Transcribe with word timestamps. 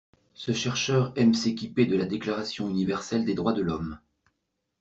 Ce 0.33 0.51
chercheur 0.51 1.13
aime 1.15 1.35
s'équiper 1.35 1.85
de 1.85 1.95
la 1.95 2.07
Déclaration 2.07 2.67
Universelle 2.71 3.23
des 3.23 3.35
Droits 3.35 3.53
de 3.53 3.61
l'Homme. 3.61 3.99